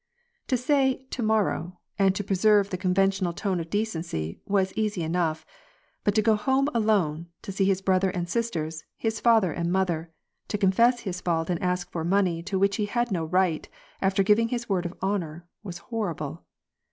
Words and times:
To 0.47 0.57
say 0.57 1.05
'to 1.11 1.21
morrow,' 1.21 1.77
and 1.99 2.15
to 2.15 2.23
preserve 2.23 2.71
the 2.71 2.77
conventional 2.79 3.33
tone 3.33 3.59
of 3.59 3.69
decency, 3.69 4.41
was 4.47 4.73
easy 4.75 5.03
enough; 5.03 5.45
but 6.03 6.15
to 6.15 6.23
go 6.23 6.33
home 6.33 6.69
alone, 6.73 7.27
to 7.43 7.51
see 7.51 7.65
his 7.65 7.83
brother 7.83 8.09
and 8.09 8.27
sisters, 8.27 8.83
his 8.97 9.19
father 9.19 9.51
and 9.51 9.71
mother, 9.71 10.11
to 10.47 10.57
confess 10.57 11.01
his 11.01 11.21
fault 11.21 11.51
and 11.51 11.61
ask 11.61 11.91
for 11.91 12.03
money 12.03 12.41
to 12.41 12.57
which 12.57 12.77
he 12.77 12.85
had 12.87 13.11
no 13.11 13.25
right, 13.25 13.69
after 14.01 14.23
giving 14.23 14.47
his 14.47 14.67
word 14.67 14.87
of 14.87 14.95
honor, 15.03 15.45
was 15.61 15.77
horrible. 15.77 16.45